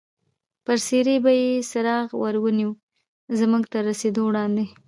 [0.65, 2.71] پر څېرې به یې څراغ ور ونیو،
[3.39, 4.65] زموږ تر رسېدو وړاندې.